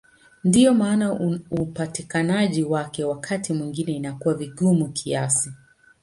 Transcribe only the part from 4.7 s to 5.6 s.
kiasi.